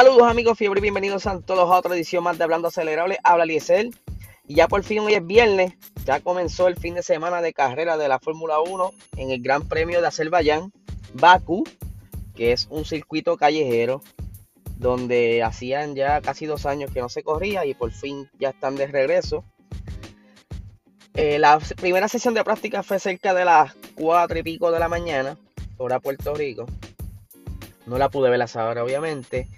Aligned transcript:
Saludos 0.00 0.30
amigos 0.30 0.56
fiebre, 0.56 0.80
bienvenidos 0.80 1.26
a 1.26 1.40
todos 1.40 1.68
a 1.68 1.76
otra 1.76 1.96
edición 1.96 2.22
más 2.22 2.38
de 2.38 2.44
Hablando 2.44 2.68
Acelerable. 2.68 3.18
Habla 3.24 3.46
Liesel. 3.46 3.96
Y 4.46 4.54
ya 4.54 4.68
por 4.68 4.84
fin 4.84 5.00
hoy 5.00 5.14
es 5.14 5.26
viernes, 5.26 5.72
ya 6.04 6.20
comenzó 6.20 6.68
el 6.68 6.76
fin 6.76 6.94
de 6.94 7.02
semana 7.02 7.42
de 7.42 7.52
carrera 7.52 7.96
de 7.96 8.06
la 8.06 8.20
Fórmula 8.20 8.60
1 8.60 8.92
en 9.16 9.32
el 9.32 9.42
Gran 9.42 9.66
Premio 9.66 10.00
de 10.00 10.06
Azerbaiyán, 10.06 10.72
Baku, 11.14 11.64
que 12.36 12.52
es 12.52 12.68
un 12.70 12.84
circuito 12.84 13.36
callejero 13.36 14.00
donde 14.76 15.42
hacían 15.42 15.96
ya 15.96 16.20
casi 16.20 16.46
dos 16.46 16.64
años 16.64 16.92
que 16.92 17.00
no 17.00 17.08
se 17.08 17.24
corría 17.24 17.66
y 17.66 17.74
por 17.74 17.90
fin 17.90 18.30
ya 18.38 18.50
están 18.50 18.76
de 18.76 18.86
regreso. 18.86 19.42
Eh, 21.14 21.40
la 21.40 21.58
primera 21.58 22.06
sesión 22.06 22.34
de 22.34 22.44
práctica 22.44 22.84
fue 22.84 23.00
cerca 23.00 23.34
de 23.34 23.44
las 23.44 23.74
4 23.96 24.38
y 24.38 24.42
pico 24.44 24.70
de 24.70 24.78
la 24.78 24.88
mañana, 24.88 25.36
hora 25.76 25.98
Puerto 25.98 26.34
Rico. 26.34 26.66
No 27.86 27.98
la 27.98 28.08
pude 28.10 28.30
ver 28.30 28.40
a 28.40 28.44
esa 28.44 28.70
obviamente. 28.70 29.48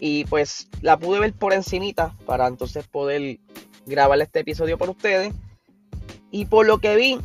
Y 0.00 0.24
pues 0.24 0.68
la 0.80 0.98
pude 0.98 1.20
ver 1.20 1.34
por 1.34 1.52
encimita 1.52 2.16
para 2.26 2.46
entonces 2.46 2.88
poder 2.88 3.38
grabar 3.86 4.20
este 4.20 4.40
episodio 4.40 4.78
por 4.78 4.90
ustedes. 4.90 5.32
Y 6.30 6.46
por 6.46 6.66
lo 6.66 6.78
que 6.78 6.96
vi, 6.96 7.18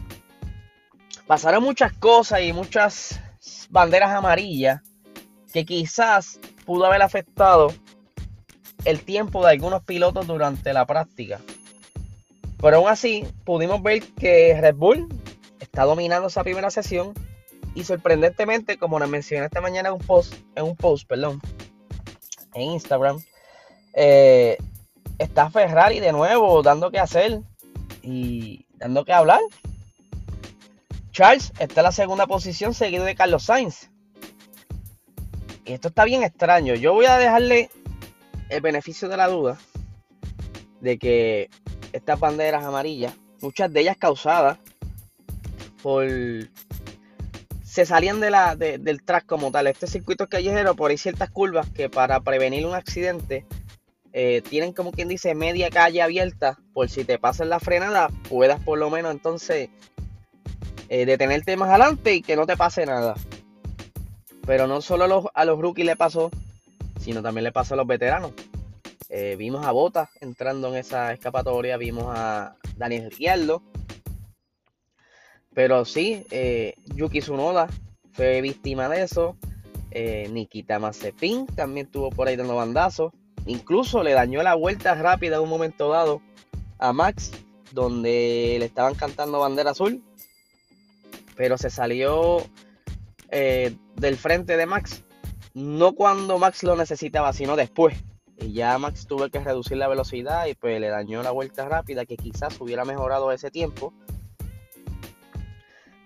pasaron 1.26 1.64
muchas 1.64 1.94
cosas 1.94 2.42
y 2.42 2.54
muchas 2.54 3.20
banderas 3.70 4.12
amarillas 4.12 4.82
que 5.54 5.66
quizás 5.66 6.40
pudo 6.66 6.86
haber 6.86 7.02
afectado 7.02 7.74
el 8.84 9.02
tiempo 9.02 9.44
de 9.44 9.52
algunos 9.52 9.84
pilotos 9.84 10.28
durante 10.28 10.74
la 10.74 10.86
práctica. 10.86 11.40
Pero 12.62 12.78
aún 12.78 12.90
así, 12.90 13.26
pudimos 13.44 13.82
ver 13.82 14.04
que 14.20 14.60
Red 14.60 14.76
Bull 14.76 15.08
está 15.60 15.84
dominando 15.84 16.28
esa 16.28 16.44
primera 16.44 16.70
sesión 16.70 17.14
y 17.74 17.84
sorprendentemente, 17.84 18.78
como 18.78 19.00
les 19.00 19.10
mencioné 19.10 19.46
esta 19.46 19.62
mañana 19.62 19.90
en 19.90 19.96
un 19.96 20.02
post, 20.02 20.34
en 20.56 20.64
un 20.64 20.76
post, 20.76 21.08
perdón, 21.08 21.42
en 22.56 22.72
Instagram, 22.72 23.22
eh, 23.94 24.58
está 25.20 25.50
Ferrari 25.50 26.00
de 26.00 26.12
nuevo 26.12 26.64
dando 26.64 26.90
que 26.90 27.00
hacer 27.00 27.42
y 28.02 28.66
dando 28.76 29.06
que 29.06 29.14
hablar. 29.14 29.42
Charles 31.12 31.54
está 31.60 31.82
en 31.82 31.86
la 31.86 31.92
segunda 31.92 32.28
posición 32.28 32.74
seguido 32.74 33.06
de 33.06 33.16
Carlos 33.16 33.44
Sainz. 33.44 33.90
Y 35.64 35.74
esto 35.74 35.88
está 35.88 36.04
bien 36.04 36.24
extraño. 36.24 36.76
Yo 36.76 36.94
voy 36.94 37.06
a 37.06 37.18
dejarle 37.18 37.70
el 38.50 38.62
beneficio 38.62 39.08
de 39.08 39.18
la 39.18 39.28
duda 39.28 39.58
de 40.82 40.98
que 41.00 41.50
estas 41.94 42.20
banderas 42.20 42.64
amarillas, 42.64 43.14
muchas 43.42 43.72
de 43.72 43.82
ellas 43.82 43.98
causadas 43.98 44.58
por... 45.82 46.06
Se 47.76 47.86
salían 47.86 48.22
del 48.22 49.04
track 49.04 49.26
como 49.26 49.52
tal. 49.52 49.68
Este 49.68 49.86
circuito 49.86 50.30
callejero, 50.30 50.78
por 50.78 50.92
ahí 50.92 50.98
ciertas 50.98 51.30
curvas 51.30 51.70
que 51.72 51.90
para 51.90 52.22
prevenir 52.22 52.66
un 52.66 52.74
accidente 52.74 53.46
eh, 54.14 54.42
tienen 54.50 54.72
como 54.72 54.94
quien 54.94 55.10
dice 55.10 55.36
media 55.36 55.70
calle 55.70 56.02
abierta 56.02 56.58
por 56.74 56.90
si 56.90 57.04
te 57.04 57.20
pasan 57.20 57.50
la 57.50 57.60
frenada 57.60 58.08
puedas 58.30 58.62
por 58.62 58.80
lo 58.80 58.90
menos 58.90 59.12
entonces 59.12 59.68
eh, 60.88 61.06
detenerte 61.06 61.58
más 61.58 61.68
adelante 61.68 62.14
y 62.14 62.22
que 62.22 62.38
no 62.38 62.46
te 62.46 62.56
pase 62.56 62.86
nada. 62.86 63.16
Pero 64.46 64.68
no 64.68 64.80
solo 64.80 65.04
a 65.04 65.08
los, 65.10 65.26
a 65.34 65.44
los 65.44 65.60
rookies 65.60 65.86
le 65.86 65.98
pasó, 65.98 66.32
sino 67.02 67.22
también 67.22 67.44
le 67.44 67.52
pasó 67.52 67.74
a 67.74 67.78
los 67.78 67.88
veteranos. 67.88 68.32
Eh, 69.10 69.36
vimos 69.38 69.66
a 69.66 69.72
Bota 69.72 70.10
entrando 70.22 70.70
en 70.70 70.76
esa 70.76 71.12
escapatoria, 71.12 71.76
vimos 71.76 72.06
a 72.08 72.56
Daniel 72.78 73.12
Ricciardo. 73.12 73.64
Pero 75.56 75.86
sí, 75.86 76.26
eh, 76.32 76.76
Yuki 76.94 77.22
Tsunoda 77.22 77.68
fue 78.12 78.42
víctima 78.42 78.90
de 78.90 79.02
eso. 79.02 79.38
Eh, 79.90 80.28
Nikita 80.30 80.78
Mazepin 80.78 81.48
también 81.48 81.88
estuvo 81.88 82.10
por 82.10 82.28
ahí 82.28 82.36
dando 82.36 82.58
bandazos. 82.58 83.14
Incluso 83.46 84.04
le 84.04 84.12
dañó 84.12 84.44
la 84.44 84.54
vuelta 84.56 84.94
rápida 84.96 85.38
en 85.38 85.44
un 85.44 85.50
momento 85.50 85.90
dado 85.90 86.22
a 86.78 86.92
Max, 86.92 87.32
donde 87.72 88.58
le 88.60 88.66
estaban 88.66 88.96
cantando 88.96 89.40
bandera 89.40 89.72
azul. 89.72 90.04
Pero 91.38 91.58
se 91.58 91.70
salió 91.70 92.44
del 93.32 94.18
frente 94.18 94.58
de 94.58 94.66
Max. 94.66 95.04
No 95.54 95.94
cuando 95.94 96.38
Max 96.38 96.64
lo 96.64 96.76
necesitaba, 96.76 97.32
sino 97.32 97.56
después. 97.56 97.98
Y 98.38 98.52
ya 98.52 98.78
Max 98.78 99.08
tuvo 99.08 99.30
que 99.30 99.40
reducir 99.40 99.78
la 99.78 99.88
velocidad 99.88 100.48
y 100.48 100.56
pues 100.56 100.82
le 100.82 100.90
dañó 100.90 101.24
la 101.24 101.32
vuelta 101.32 101.70
rápida 101.70 102.06
que 102.06 102.18
quizás 102.18 102.60
hubiera 102.60 102.84
mejorado 102.84 103.32
ese 103.32 103.52
tiempo. 103.52 103.94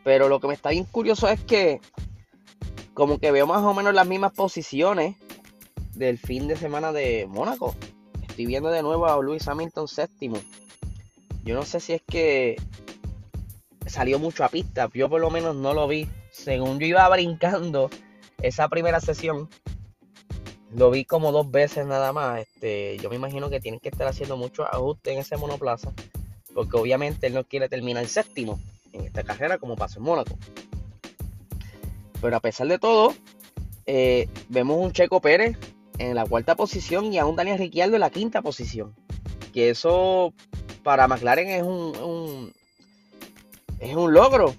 Pero 0.04 0.30
lo 0.30 0.40
que 0.40 0.48
me 0.48 0.54
está 0.54 0.70
bien 0.70 0.86
curioso 0.86 1.28
es 1.28 1.40
que 1.42 1.82
como 2.94 3.20
que 3.20 3.32
veo 3.32 3.48
más 3.48 3.64
o 3.64 3.74
menos 3.74 3.94
las 3.94 4.08
mismas 4.08 4.34
posiciones 4.34 5.16
del 5.96 6.18
fin 6.18 6.48
de 6.48 6.56
semana 6.56 6.92
de 6.92 7.28
Mónaco. 7.30 7.76
Estoy 8.28 8.46
viendo 8.46 8.70
de 8.70 8.82
nuevo 8.82 9.06
a 9.06 9.22
Luis 9.22 9.48
Hamilton 9.48 9.88
séptimo. 9.88 10.38
Yo 11.44 11.56
no 11.56 11.64
sé 11.64 11.80
si 11.80 11.94
es 11.94 12.02
que 12.02 12.58
salió 13.86 14.20
mucho 14.20 14.44
a 14.44 14.50
pista. 14.50 14.90
Yo 14.94 15.10
por 15.10 15.22
lo 15.22 15.30
menos 15.30 15.56
no 15.56 15.74
lo 15.74 15.88
vi. 15.88 16.08
Según 16.32 16.80
yo 16.80 16.88
iba 16.88 17.08
brincando 17.16 17.90
esa 18.42 18.70
primera 18.70 19.00
sesión, 19.00 19.50
lo 20.76 20.92
vi 20.92 21.06
como 21.06 21.32
dos 21.32 21.50
veces 21.52 21.86
nada 21.86 22.14
más. 22.14 22.42
Este, 22.42 22.98
yo 23.00 23.10
me 23.10 23.16
imagino 23.16 23.50
que 23.50 23.60
tienen 23.60 23.80
que 23.80 23.90
estar 23.90 24.08
haciendo 24.08 24.38
muchos 24.38 24.68
ajustes 24.72 25.14
en 25.14 25.20
ese 25.20 25.38
monoplaza. 25.38 25.92
Porque 26.54 26.78
obviamente 26.78 27.28
él 27.28 27.34
no 27.34 27.44
quiere 27.44 27.70
terminar 27.70 28.06
séptimo 28.08 28.60
en 28.94 29.06
esta 29.06 29.24
carrera 29.24 29.58
como 29.58 29.76
pasó 29.76 30.00
en 30.00 30.06
Mónaco. 30.06 30.38
Pero 32.22 32.36
a 32.36 32.40
pesar 32.40 32.68
de 32.68 32.80
todo, 32.80 33.14
eh, 33.86 34.28
vemos 34.50 34.78
un 34.78 34.92
Checo 34.92 35.22
Pérez 35.22 35.58
en 35.98 36.16
la 36.16 36.26
cuarta 36.26 36.56
posición 36.56 37.14
y 37.14 37.18
a 37.18 37.26
un 37.26 37.36
Daniel 37.36 37.60
Ricciardo 37.60 37.96
en 37.96 38.02
la 38.02 38.10
quinta 38.10 38.42
posición. 38.42 38.96
Que 39.54 39.70
eso 39.70 40.34
para 40.84 41.08
McLaren 41.08 41.50
es 41.50 41.64
un, 41.64 42.54
es 43.80 43.96
un 43.96 44.14
logro. 44.14 44.56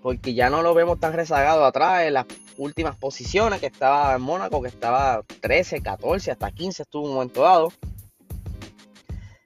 Porque 0.00 0.34
ya 0.34 0.50
no 0.50 0.62
lo 0.62 0.74
vemos 0.74 0.98
tan 0.98 1.12
rezagado 1.12 1.64
atrás 1.64 2.02
en 2.04 2.14
las 2.14 2.26
últimas 2.56 2.96
posiciones, 2.96 3.60
que 3.60 3.66
estaba 3.66 4.14
en 4.14 4.22
Mónaco, 4.22 4.60
que 4.62 4.68
estaba 4.68 5.22
13, 5.40 5.80
14, 5.80 6.30
hasta 6.32 6.50
15 6.50 6.82
estuvo 6.82 7.06
un 7.06 7.14
momento 7.14 7.42
dado. 7.42 7.72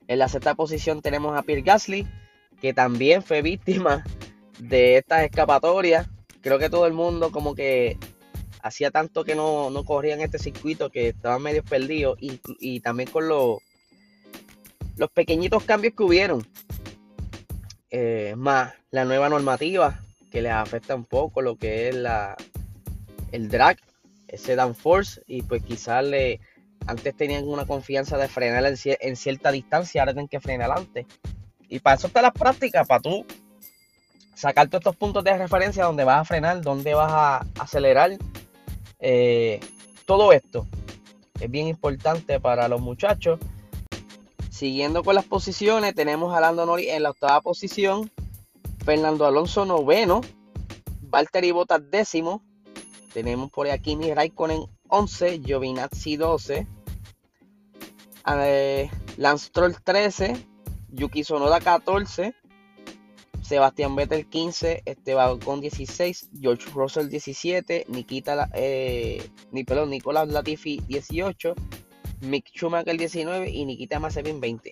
En 0.08 0.18
la 0.18 0.28
sexta 0.28 0.54
posición 0.54 1.02
tenemos 1.02 1.36
a 1.36 1.42
Pierre 1.42 1.62
Gasly, 1.62 2.06
que 2.66 2.74
también 2.74 3.22
fue 3.22 3.42
víctima 3.42 4.02
de 4.58 4.96
estas 4.96 5.22
escapatorias. 5.22 6.08
Creo 6.40 6.58
que 6.58 6.68
todo 6.68 6.88
el 6.88 6.94
mundo 6.94 7.30
como 7.30 7.54
que 7.54 7.96
hacía 8.60 8.90
tanto 8.90 9.22
que 9.22 9.36
no, 9.36 9.70
no 9.70 9.84
corría 9.84 10.14
en 10.14 10.20
este 10.20 10.40
circuito 10.40 10.90
que 10.90 11.10
estaban 11.10 11.42
medio 11.42 11.62
perdidos 11.62 12.18
y, 12.20 12.80
también 12.80 13.08
con 13.08 13.28
los, 13.28 13.58
los 14.96 15.08
pequeñitos 15.12 15.62
cambios 15.62 15.94
que 15.94 16.02
hubieron. 16.02 16.44
Eh, 17.90 18.34
más 18.36 18.74
la 18.90 19.04
nueva 19.04 19.28
normativa 19.28 20.00
que 20.32 20.42
les 20.42 20.50
afecta 20.50 20.96
un 20.96 21.04
poco 21.04 21.42
lo 21.42 21.54
que 21.54 21.88
es 21.88 21.94
la, 21.94 22.34
el 23.30 23.48
drag, 23.48 23.78
ese 24.26 24.56
downforce, 24.56 25.22
y 25.28 25.42
pues 25.42 25.62
quizás 25.62 26.04
le, 26.04 26.40
antes 26.88 27.16
tenían 27.16 27.46
una 27.46 27.64
confianza 27.64 28.18
de 28.18 28.26
frenar 28.26 28.64
en, 28.66 29.16
cierta 29.16 29.52
distancia, 29.52 30.02
ahora 30.02 30.14
tienen 30.14 30.26
que 30.26 30.40
frenar 30.40 30.72
antes. 30.72 31.06
Y 31.68 31.80
para 31.80 31.96
eso 31.96 32.06
está 32.06 32.22
la 32.22 32.32
práctica, 32.32 32.84
para 32.84 33.00
tú 33.00 33.24
sacar 34.34 34.68
todos 34.68 34.80
estos 34.80 34.96
puntos 34.96 35.24
de 35.24 35.36
referencia 35.36 35.84
donde 35.84 36.04
vas 36.04 36.20
a 36.20 36.24
frenar, 36.24 36.60
donde 36.60 36.94
vas 36.94 37.12
a 37.12 37.46
acelerar. 37.58 38.12
Eh, 38.98 39.60
todo 40.04 40.32
esto 40.32 40.66
es 41.40 41.50
bien 41.50 41.66
importante 41.66 42.38
para 42.38 42.68
los 42.68 42.80
muchachos. 42.80 43.40
Siguiendo 44.50 45.02
con 45.02 45.14
las 45.14 45.24
posiciones, 45.24 45.94
tenemos 45.94 46.34
a 46.34 46.40
Lando 46.40 46.64
Norris 46.64 46.88
en 46.88 47.02
la 47.02 47.10
octava 47.10 47.40
posición, 47.40 48.10
Fernando 48.84 49.26
Alonso 49.26 49.66
noveno, 49.66 50.22
Valtteri 51.02 51.50
Bottas 51.50 51.82
décimo, 51.90 52.42
tenemos 53.12 53.50
por 53.50 53.68
aquí 53.68 53.92
Kimi 53.92 54.14
Raikkonen 54.14 54.64
11, 54.88 55.40
Giovinazzi 55.40 56.16
12, 56.16 56.66
eh, 58.38 58.90
Lance 59.16 59.50
Troll 59.50 59.74
13, 59.82 60.36
Yuki 60.96 61.24
Sonoda 61.24 61.60
14, 61.60 62.34
Sebastián 63.42 63.94
Vettel 63.94 64.26
15, 64.26 64.82
Esteban 64.84 65.38
con 65.38 65.60
16, 65.60 66.30
George 66.40 66.70
Russell 66.74 67.08
17, 67.08 67.86
Nikita, 67.88 68.50
eh, 68.54 69.30
ni, 69.52 69.64
perdón, 69.64 69.90
Nicolás 69.90 70.28
Latifi 70.28 70.82
18, 70.88 71.54
Mick 72.22 72.48
Schumacher 72.48 72.96
19 72.96 73.50
y 73.50 73.64
Nikita 73.64 74.00
Mazepin 74.00 74.40
20. 74.40 74.70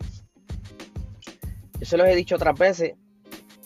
Yo 1.81 1.87
se 1.87 1.97
los 1.97 2.09
he 2.09 2.17
dicho 2.17 2.37
otras 2.37 2.59
veces, 2.59 2.95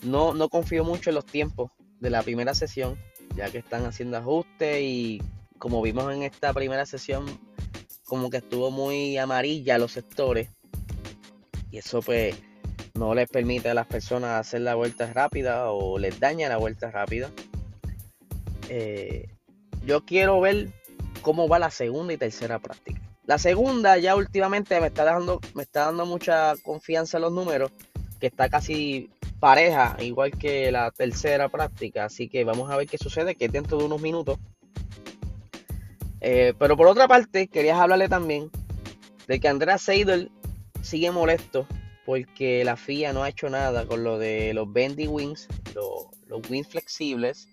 no, 0.03 0.33
no 0.33 0.49
confío 0.49 0.83
mucho 0.83 1.09
en 1.09 1.15
los 1.15 1.25
tiempos 1.25 1.71
de 1.99 2.09
la 2.09 2.21
primera 2.21 2.53
sesión 2.53 2.97
ya 3.35 3.51
que 3.51 3.59
están 3.59 3.85
haciendo 3.85 4.17
ajustes 4.17 4.81
y 4.81 5.21
como 5.57 5.81
vimos 5.81 6.13
en 6.13 6.23
esta 6.23 6.53
primera 6.53 6.85
sesión, 6.85 7.25
como 8.05 8.29
que 8.29 8.37
estuvo 8.37 8.71
muy 8.71 9.17
amarilla 9.17 9.77
los 9.77 9.91
sectores. 9.91 10.49
Y 11.71 11.77
eso 11.77 12.01
pues 12.01 12.35
no 12.99 13.15
les 13.15 13.29
permite 13.29 13.69
a 13.69 13.73
las 13.73 13.87
personas 13.87 14.41
hacer 14.41 14.61
la 14.61 14.75
vuelta 14.75 15.11
rápida 15.13 15.71
o 15.71 15.97
les 15.97 16.19
daña 16.19 16.49
la 16.49 16.57
vuelta 16.57 16.91
rápida. 16.91 17.31
Eh, 18.67 19.29
yo 19.85 20.05
quiero 20.05 20.41
ver 20.41 20.67
cómo 21.21 21.47
va 21.47 21.59
la 21.59 21.71
segunda 21.71 22.13
y 22.13 22.17
tercera 22.17 22.59
práctica. 22.59 23.01
La 23.25 23.37
segunda 23.37 23.97
ya 23.97 24.17
últimamente 24.17 24.79
me 24.81 24.87
está 24.87 25.05
dando, 25.05 25.39
me 25.53 25.63
está 25.63 25.85
dando 25.85 26.05
mucha 26.05 26.55
confianza 26.61 27.17
en 27.17 27.21
los 27.21 27.31
números, 27.31 27.71
que 28.19 28.27
está 28.27 28.49
casi 28.49 29.09
pareja, 29.39 29.95
igual 30.01 30.31
que 30.31 30.69
la 30.69 30.91
tercera 30.91 31.47
práctica. 31.47 32.05
Así 32.05 32.27
que 32.27 32.43
vamos 32.43 32.69
a 32.69 32.75
ver 32.75 32.87
qué 32.87 32.97
sucede, 32.97 33.35
que 33.35 33.45
es 33.45 33.51
dentro 33.51 33.77
de 33.77 33.85
unos 33.85 34.01
minutos. 34.01 34.37
Eh, 36.19 36.53
pero 36.59 36.75
por 36.75 36.87
otra 36.87 37.07
parte, 37.07 37.47
quería 37.47 37.81
hablarle 37.81 38.09
también 38.09 38.51
de 39.25 39.39
que 39.39 39.47
Andrea 39.47 39.77
Seidel 39.77 40.31
sigue 40.81 41.11
molesto 41.11 41.65
porque 42.05 42.63
la 42.63 42.75
FIA 42.75 43.13
no 43.13 43.23
ha 43.23 43.29
hecho 43.29 43.49
nada 43.49 43.85
con 43.85 44.03
lo 44.03 44.17
de 44.17 44.53
los 44.53 44.71
bendy 44.71 45.07
wings, 45.07 45.47
los, 45.75 46.07
wings 46.49 46.67
flexibles. 46.67 47.47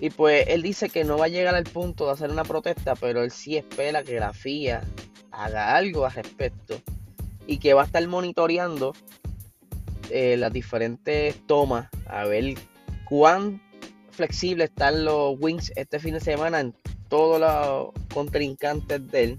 Y 0.00 0.10
pues 0.10 0.46
él 0.48 0.62
dice 0.62 0.88
que 0.88 1.04
no 1.04 1.18
va 1.18 1.26
a 1.26 1.28
llegar 1.28 1.54
al 1.54 1.64
punto 1.64 2.06
de 2.06 2.12
hacer 2.12 2.30
una 2.30 2.44
protesta, 2.44 2.94
pero 2.94 3.22
él 3.22 3.30
sí 3.30 3.56
espera 3.56 4.02
que 4.02 4.18
la 4.18 4.32
FIA 4.32 4.82
haga 5.30 5.76
algo 5.76 6.04
al 6.04 6.12
respecto 6.12 6.80
y 7.46 7.58
que 7.58 7.74
va 7.74 7.82
a 7.82 7.86
estar 7.86 8.06
monitoreando 8.06 8.94
eh, 10.10 10.36
las 10.36 10.52
diferentes 10.52 11.36
tomas 11.46 11.88
a 12.06 12.24
ver 12.24 12.54
cuán 13.04 13.60
flexibles 14.10 14.70
están 14.70 15.04
los 15.04 15.36
wings 15.38 15.72
este 15.76 15.98
fin 15.98 16.14
de 16.14 16.20
semana 16.20 16.60
en 16.60 16.74
todos 17.08 17.40
los 17.40 17.92
contrincantes 18.12 19.10
de 19.10 19.24
él. 19.24 19.38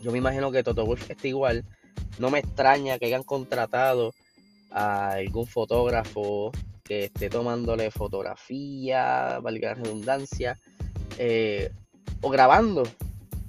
Yo 0.00 0.10
me 0.10 0.18
imagino 0.18 0.50
que 0.50 0.62
Toto 0.62 0.84
Wolf 0.84 1.10
está 1.10 1.28
igual. 1.28 1.64
No 2.18 2.30
me 2.30 2.40
extraña 2.40 2.98
que 2.98 3.06
hayan 3.06 3.22
contratado 3.22 4.12
a 4.70 5.12
algún 5.12 5.46
fotógrafo 5.46 6.52
que 6.82 7.04
esté 7.04 7.30
tomándole 7.30 7.90
fotografía, 7.90 9.38
valga 9.40 9.70
la 9.70 9.74
redundancia, 9.74 10.58
eh, 11.18 11.70
o 12.20 12.30
grabando, 12.30 12.82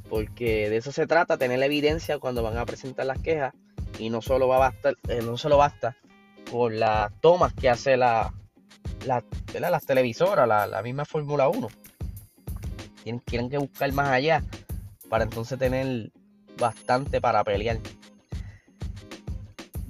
porque 0.10 0.70
de 0.70 0.78
eso 0.78 0.92
se 0.92 1.08
trata, 1.08 1.38
tener 1.38 1.60
la 1.60 1.66
evidencia 1.66 2.20
cuando 2.20 2.44
van 2.44 2.58
a 2.58 2.66
presentar 2.66 3.06
las 3.06 3.20
quejas 3.20 3.54
y 4.00 4.10
no 4.10 4.22
solo 4.22 4.48
va 4.48 4.58
a 4.58 4.60
bastar, 4.60 4.96
eh, 5.08 5.22
no 5.24 5.38
solo 5.38 5.58
basta 5.58 5.98
con 6.52 6.80
las 6.80 7.12
tomas 7.20 7.54
que 7.54 7.70
hace 7.70 7.98
la, 7.98 8.34
la 9.06 9.24
las 9.60 9.86
televisoras, 9.86 10.48
la, 10.48 10.82
misma 10.84 11.06
Fórmula 11.06 11.48
1. 11.48 11.68
Tienen, 13.04 13.22
quieren 13.26 13.50
que 13.50 13.58
buscar 13.58 13.92
más 13.92 14.10
allá 14.10 14.44
para 15.10 15.24
entonces 15.24 15.58
tener 15.60 16.12
bastante 16.58 17.22
para 17.22 17.44
pelear. 17.44 17.80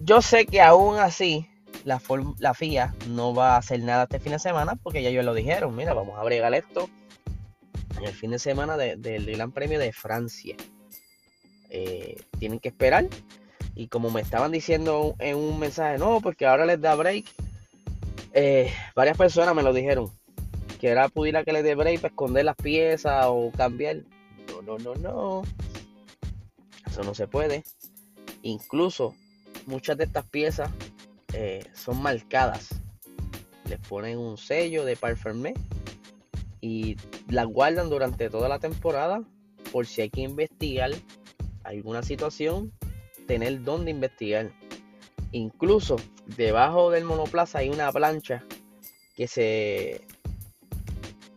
Yo 0.05 0.21
sé 0.21 0.45
que 0.45 0.59
aún 0.59 0.97
así 0.97 1.47
la, 1.85 1.99
FIA 1.99 2.93
no 3.07 3.33
va 3.33 3.55
a 3.55 3.57
hacer 3.57 3.81
nada 3.81 4.03
este 4.03 4.19
fin 4.19 4.33
de 4.33 4.39
semana 4.39 4.75
porque 4.75 5.01
ya 5.01 5.07
ellos 5.07 5.23
lo 5.23 5.33
dijeron. 5.33 5.73
Mira, 5.77 5.93
vamos 5.93 6.19
a 6.19 6.23
bregar 6.23 6.53
esto 6.53 6.89
en 7.97 8.03
el 8.03 8.13
fin 8.13 8.31
de 8.31 8.39
semana 8.39 8.75
del 8.75 9.25
Gran 9.27 9.53
Premio 9.53 9.79
de 9.79 9.93
Francia. 9.93 10.57
Eh, 11.69 12.21
tienen 12.37 12.59
que 12.59 12.67
esperar. 12.67 13.07
Y 13.75 13.87
como 13.87 14.11
me 14.11 14.19
estaban 14.19 14.51
diciendo 14.51 15.15
en 15.19 15.37
un 15.37 15.57
mensaje, 15.57 15.97
no, 15.97 16.19
porque 16.19 16.45
ahora 16.45 16.65
les 16.65 16.81
da 16.81 16.95
break. 16.95 17.25
Eh, 18.33 18.73
varias 18.95 19.17
personas 19.17 19.55
me 19.55 19.63
lo 19.63 19.71
dijeron. 19.71 20.11
Que 20.81 20.89
era 20.89 21.07
pudiera 21.07 21.45
que 21.45 21.53
les 21.53 21.63
dé 21.63 21.75
break 21.75 22.01
para 22.01 22.09
esconder 22.09 22.43
las 22.43 22.57
piezas 22.57 23.27
o 23.29 23.51
cambiar. 23.55 24.03
No, 24.49 24.61
no, 24.61 24.77
no, 24.79 24.95
no. 24.95 25.41
Eso 26.85 27.03
no 27.03 27.13
se 27.13 27.25
puede. 27.27 27.63
Incluso 28.41 29.15
muchas 29.65 29.97
de 29.97 30.05
estas 30.05 30.25
piezas 30.25 30.69
eh, 31.33 31.63
son 31.73 32.01
marcadas. 32.01 32.69
Les 33.69 33.79
ponen 33.79 34.17
un 34.17 34.37
sello 34.37 34.85
de 34.85 34.95
Parfermé 34.95 35.53
y 36.61 36.97
las 37.29 37.45
guardan 37.45 37.89
durante 37.89 38.29
toda 38.29 38.49
la 38.49 38.59
temporada 38.59 39.23
por 39.71 39.85
si 39.87 40.01
hay 40.01 40.09
que 40.09 40.21
investigar 40.21 40.91
alguna 41.63 42.03
situación, 42.03 42.71
tener 43.27 43.63
donde 43.63 43.91
investigar. 43.91 44.51
Incluso 45.31 45.95
debajo 46.37 46.91
del 46.91 47.05
monoplaza 47.05 47.59
hay 47.59 47.69
una 47.69 47.91
plancha 47.91 48.43
que 49.15 49.27
se 49.27 50.05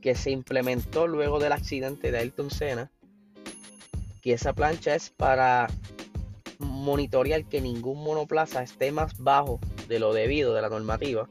que 0.07 0.15
se 0.15 0.31
implementó 0.31 1.09
luego 1.09 1.41
del 1.41 1.51
accidente 1.51 2.13
de 2.13 2.19
Ayrton 2.19 2.49
Senna. 2.49 2.93
Que 4.23 4.35
esa 4.35 4.53
plancha 4.53 4.95
es 4.95 5.11
para 5.11 5.67
monitorear 6.87 7.45
que 7.45 7.61
ningún 7.61 8.03
monoplaza 8.05 8.63
esté 8.63 8.93
más 8.93 9.19
bajo 9.19 9.59
de 9.89 9.99
lo 9.99 10.15
debido 10.15 10.55
de 10.55 10.63
la 10.63 10.69
normativa. 10.69 11.29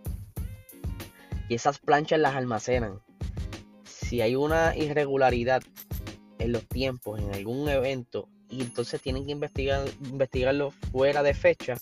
Y 1.47 1.55
esas 1.55 1.79
planchas 1.79 2.19
las 2.19 2.35
almacenan. 2.35 2.99
Si 3.85 4.19
hay 4.19 4.35
una 4.35 4.75
irregularidad 4.75 5.63
en 6.39 6.51
los 6.51 6.67
tiempos, 6.67 7.21
en 7.21 7.33
algún 7.33 7.69
evento, 7.69 8.27
y 8.49 8.61
entonces 8.61 9.01
tienen 9.01 9.25
que 9.25 9.31
investigar, 9.31 9.87
investigarlo 10.03 10.71
fuera 10.91 11.23
de 11.23 11.33
fecha, 11.33 11.75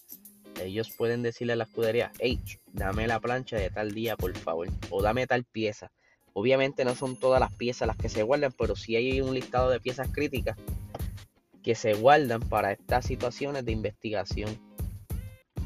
ellos 0.61 0.91
pueden 0.95 1.23
decirle 1.23 1.53
a 1.53 1.55
la 1.55 1.63
escudería, 1.63 2.11
hey, 2.19 2.39
dame 2.73 3.07
la 3.07 3.19
plancha 3.19 3.57
de 3.57 3.71
tal 3.71 3.93
día, 3.93 4.15
por 4.15 4.37
favor, 4.37 4.67
o 4.91 5.01
dame 5.01 5.25
tal 5.25 5.45
pieza. 5.45 5.91
Obviamente 6.33 6.85
no 6.85 6.93
son 6.93 7.15
todas 7.15 7.39
las 7.39 7.53
piezas 7.55 7.87
las 7.87 7.97
que 7.97 8.09
se 8.09 8.21
guardan, 8.21 8.53
pero 8.55 8.75
si 8.75 8.95
hay 8.95 9.19
un 9.19 9.33
listado 9.33 9.71
de 9.71 9.79
piezas 9.79 10.09
críticas 10.11 10.57
que 11.63 11.75
se 11.75 11.93
guardan 11.93 12.41
para 12.41 12.73
estas 12.73 13.05
situaciones 13.05 13.65
de 13.65 13.71
investigación. 13.71 14.59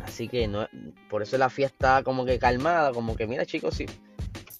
Así 0.01 0.27
que 0.29 0.47
no, 0.47 0.67
por 1.09 1.23
eso 1.23 1.37
la 1.37 1.49
fiesta 1.49 2.03
como 2.03 2.25
que 2.25 2.39
calmada, 2.39 2.93
como 2.93 3.15
que 3.15 3.27
mira 3.27 3.45
chicos, 3.45 3.75
si 3.75 3.87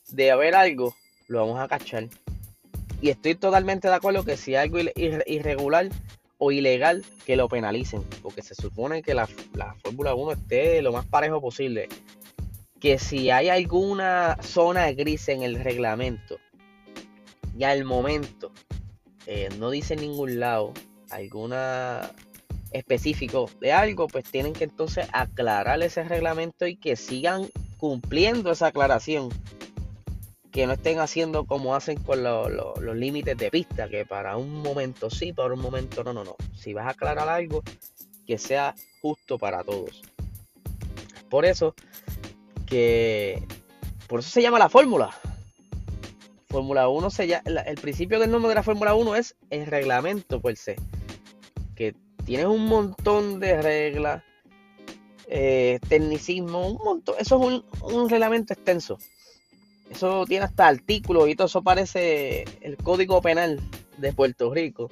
de 0.10 0.32
haber 0.32 0.56
algo, 0.56 0.96
lo 1.28 1.40
vamos 1.40 1.60
a 1.60 1.68
cachar. 1.68 2.08
Y 3.02 3.10
estoy 3.10 3.36
totalmente 3.36 3.88
de 3.88 3.94
acuerdo 3.94 4.26
que 4.26 4.38
si 4.38 4.56
hay 4.56 4.68
algo 4.68 4.80
irregular 4.98 5.90
o 6.40 6.52
ilegal, 6.52 7.06
que 7.26 7.36
lo 7.36 7.48
penalicen. 7.48 8.04
Porque 8.22 8.42
se 8.42 8.56
supone 8.56 9.04
que 9.04 9.14
la, 9.14 9.28
Fórmula 9.84 10.16
1 10.16 10.32
esté 10.32 10.82
lo 10.82 10.92
más 10.92 11.06
parejo 11.06 11.42
posible. 11.42 11.88
Que 12.80 12.98
si 12.98 13.30
hay 13.30 13.50
alguna 13.50 14.38
zona 14.42 14.92
gris 14.92 15.30
en 15.30 15.44
el 15.44 15.64
reglamento, 15.64 16.38
y 17.58 17.64
al 17.64 17.86
momento 17.86 18.52
eh, 19.26 19.50
no 19.58 19.72
dice 19.72 19.96
en 19.96 20.02
ningún 20.02 20.40
lado 20.40 20.74
alguna 21.10 22.12
específico 22.72 23.50
de 23.60 23.72
algo, 23.72 24.08
pues 24.08 24.26
tienen 24.26 24.54
que 24.54 24.66
entonces 24.66 25.08
aclarar 25.14 25.82
ese 25.82 26.04
reglamento 26.04 26.68
y 26.68 26.76
que 26.76 26.96
sigan 26.96 27.48
cumpliendo 27.78 28.52
esa 28.52 28.68
aclaración. 28.68 29.30
Que 30.52 30.66
no 30.66 30.74
estén 30.74 31.00
haciendo 31.00 31.46
como 31.46 31.76
hacen 31.76 32.02
con 32.02 32.24
los 32.24 32.96
límites 32.96 33.38
de 33.38 33.52
pista, 33.52 33.88
que 33.90 34.06
para 34.06 34.38
un 34.38 34.62
momento 34.62 35.10
sí, 35.10 35.34
para 35.34 35.54
un 35.54 35.60
momento 35.60 36.04
no, 36.04 36.14
no, 36.14 36.24
no. 36.24 36.36
Si 36.56 36.74
vas 36.74 36.88
a 36.88 36.92
aclarar 36.92 37.30
algo, 37.30 37.62
que 38.26 38.38
sea 38.38 38.74
justo 39.02 39.38
para 39.38 39.64
todos. 39.64 40.02
Por 41.30 41.46
eso 41.46 41.76
que 42.66 43.44
por 44.08 44.22
eso 44.22 44.30
se 44.30 44.42
llama 44.42 44.60
la 44.60 44.70
fórmula. 44.70 45.12
Fórmula 46.50 46.88
1 46.88 47.10
se 47.10 47.28
llama, 47.28 47.44
el 47.66 47.76
principio 47.76 48.20
del 48.20 48.32
nombre 48.32 48.50
de 48.50 48.56
la 48.56 48.64
Fórmula 48.64 48.96
1 48.96 49.16
es 49.16 49.36
el 49.50 49.66
reglamento 49.66 50.40
por 50.40 50.56
se 50.56 50.78
que 52.28 52.34
tiene 52.34 52.46
un 52.46 52.66
montón 52.66 53.40
de 53.40 53.62
reglas, 53.62 54.22
eh, 55.28 55.80
tecnicismo, 55.88 56.68
un 56.68 56.78
montón. 56.84 57.16
Eso 57.20 57.42
es 57.50 57.64
un, 57.82 58.10
reglamento 58.10 58.54
extenso. 58.54 58.98
Eso 59.90 60.26
tiene 60.26 60.44
hasta 60.44 60.68
artículos 60.68 61.30
y 61.30 61.36
todo 61.36 61.48
eso 61.48 61.62
parece 61.62 62.44
el 62.60 62.76
código 62.76 63.22
penal 63.22 63.62
de 63.98 64.12
Puerto 64.12 64.54
Rico. 64.54 64.92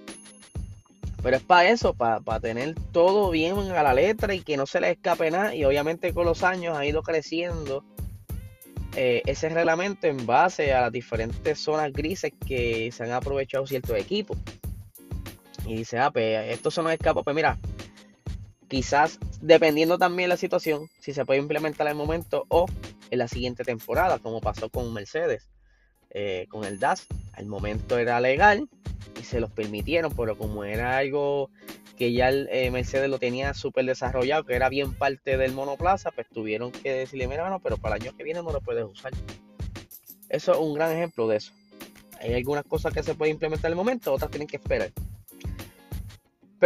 Pero 1.22 1.36
es 1.36 1.44
para 1.44 1.70
eso, 1.70 1.94
para, 1.94 2.40
tener 2.40 2.74
todo 2.94 3.32
bien 3.32 3.58
a 3.58 3.84
la 3.84 3.94
letra 3.94 4.34
y 4.34 4.40
que 4.40 4.56
no 4.56 4.66
se 4.66 4.80
le 4.80 4.92
escape 4.92 5.30
nada. 5.30 5.54
Y 5.54 5.66
obviamente 5.66 6.14
con 6.14 6.26
los 6.26 6.42
años 6.42 6.78
ha 6.78 6.86
ido 6.86 7.04
creciendo 7.04 7.84
eh, 8.96 9.24
ese 9.26 9.50
reglamento 9.50 10.08
en 10.08 10.26
base 10.26 10.74
a 10.74 10.82
las 10.82 10.92
diferentes 10.94 11.60
zonas 11.60 11.92
grises 11.92 12.32
que 12.48 12.94
se 12.94 13.04
han 13.04 13.12
aprovechado 13.12 13.68
ciertos 13.68 13.98
equipos 13.98 14.38
y 15.66 15.76
dice, 15.78 15.98
ah, 16.00 16.12
pues 16.12 16.54
esto 16.54 16.72
se 16.72 16.82
nos 16.82 16.92
escapa, 16.92 17.24
pues 17.24 17.36
mira, 17.36 17.58
quizás 18.68 19.20
dependiendo 19.42 19.98
también 19.98 20.30
la 20.30 20.38
situación, 20.38 20.90
si 21.00 21.14
se 21.14 21.26
puede 21.26 21.40
implementar 21.40 21.88
en 21.88 21.92
el 21.92 21.98
momento 21.98 22.46
o 22.50 22.66
en 23.12 23.20
la 23.20 23.28
siguiente 23.28 23.64
temporada, 23.64 24.20
como 24.20 24.42
pasó 24.42 24.70
con 24.70 24.94
Mercedes, 24.94 25.50
eh, 26.12 26.48
con 26.50 26.64
el 26.64 26.80
DAS, 26.80 27.08
al 27.34 27.46
momento 27.46 27.98
era 27.98 28.20
legal 28.20 28.70
y 29.20 29.24
se 29.24 29.40
los 29.40 29.52
permitieron, 29.52 30.14
pero 30.16 30.38
como 30.38 30.64
era 30.64 30.98
algo 30.98 31.50
que 31.98 32.14
ya 32.14 32.30
eh, 32.30 32.70
Mercedes 32.72 33.10
lo 33.10 33.20
tenía 33.20 33.54
súper 33.54 33.86
desarrollado, 33.86 34.44
que 34.44 34.56
era 34.56 34.70
bien 34.70 34.94
parte 34.94 35.38
del 35.38 35.54
monoplaza, 35.54 36.12
pues 36.12 36.28
tuvieron 36.30 36.72
que 36.72 36.92
decirle, 36.92 37.28
mira, 37.28 37.50
no, 37.50 37.60
pero 37.60 37.78
para 37.78 37.96
el 37.96 38.04
año 38.04 38.18
que 38.18 38.24
viene 38.24 38.42
no 38.42 38.52
lo 38.52 38.62
puedes 38.62 38.86
usar. 38.86 39.14
Eso 40.30 40.54
es 40.54 40.58
un 40.58 40.74
gran 40.74 40.92
ejemplo 40.92 41.28
de 41.28 41.38
eso. 41.38 41.54
Hay 42.20 42.34
algunas 42.34 42.66
cosas 42.66 42.94
que 42.94 43.04
se 43.04 43.14
pueden 43.16 43.36
implementar 43.36 43.70
en 43.70 43.74
el 43.74 43.78
momento, 43.78 44.14
otras 44.14 44.32
tienen 44.32 44.48
que 44.48 44.58
esperar. 44.58 44.92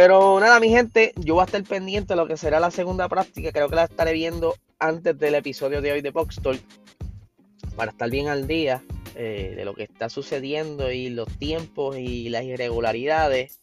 Pero 0.00 0.40
nada, 0.40 0.60
mi 0.60 0.70
gente, 0.70 1.12
yo 1.16 1.34
voy 1.34 1.42
a 1.42 1.44
estar 1.44 1.62
pendiente 1.62 2.14
de 2.14 2.16
lo 2.16 2.26
que 2.26 2.38
será 2.38 2.58
la 2.58 2.70
segunda 2.70 3.06
práctica. 3.06 3.52
Creo 3.52 3.68
que 3.68 3.76
la 3.76 3.84
estaré 3.84 4.14
viendo 4.14 4.54
antes 4.78 5.18
del 5.18 5.34
episodio 5.34 5.82
de 5.82 5.92
hoy 5.92 6.00
de 6.00 6.08
Box 6.08 6.40
Talk. 6.42 6.58
Para 7.76 7.90
estar 7.90 8.08
bien 8.08 8.28
al 8.28 8.46
día 8.46 8.82
eh, 9.14 9.52
de 9.54 9.62
lo 9.66 9.74
que 9.74 9.82
está 9.82 10.08
sucediendo 10.08 10.90
y 10.90 11.10
los 11.10 11.28
tiempos 11.36 11.98
y 11.98 12.30
las 12.30 12.44
irregularidades, 12.44 13.60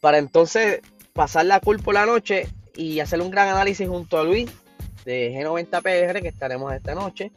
para 0.00 0.18
entonces 0.18 0.80
pasar 1.12 1.46
la 1.46 1.60
culpa 1.60 1.92
la 1.92 2.06
noche 2.06 2.48
y 2.74 2.98
hacer 2.98 3.20
un 3.20 3.30
gran 3.30 3.50
análisis 3.50 3.88
junto 3.88 4.18
a 4.18 4.24
Luis 4.24 4.50
de 5.04 5.32
G90PR 5.32 6.22
que 6.22 6.28
estaremos 6.28 6.72
esta 6.72 6.96
noche 6.96 7.30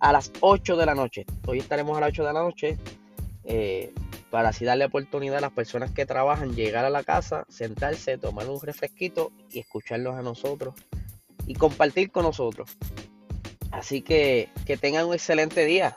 a 0.00 0.12
las 0.12 0.32
8 0.40 0.76
de 0.76 0.86
la 0.86 0.96
noche. 0.96 1.24
Hoy 1.46 1.60
estaremos 1.60 1.96
a 1.96 2.00
las 2.00 2.08
8 2.08 2.24
de 2.24 2.32
la 2.32 2.42
noche 2.42 2.78
eh, 3.44 3.92
para 4.30 4.50
así 4.50 4.64
darle 4.64 4.84
oportunidad 4.84 5.38
a 5.38 5.42
las 5.42 5.52
personas 5.52 5.90
que 5.90 6.06
trabajan 6.06 6.54
llegar 6.54 6.84
a 6.84 6.90
la 6.90 7.02
casa, 7.02 7.44
sentarse, 7.48 8.18
tomar 8.18 8.48
un 8.48 8.60
refresquito 8.60 9.32
y 9.50 9.60
escucharlos 9.60 10.16
a 10.16 10.22
nosotros 10.22 10.74
y 11.46 11.54
compartir 11.54 12.10
con 12.10 12.24
nosotros. 12.24 12.76
Así 13.70 14.02
que 14.02 14.48
que 14.66 14.76
tengan 14.76 15.06
un 15.06 15.14
excelente 15.14 15.64
día. 15.64 15.94